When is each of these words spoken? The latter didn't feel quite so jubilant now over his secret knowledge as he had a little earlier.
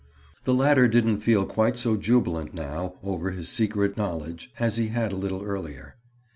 The 0.45 0.53
latter 0.55 0.87
didn't 0.87 1.19
feel 1.19 1.45
quite 1.45 1.77
so 1.77 1.95
jubilant 1.95 2.55
now 2.55 2.95
over 3.03 3.29
his 3.29 3.49
secret 3.49 3.97
knowledge 3.97 4.51
as 4.57 4.77
he 4.77 4.87
had 4.87 5.11
a 5.11 5.15
little 5.15 5.43
earlier. 5.43 5.95